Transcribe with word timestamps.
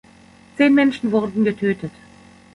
Zehn 0.57 0.73
Menschen 0.73 1.11
wurden 1.11 1.43
getötet. 1.45 1.91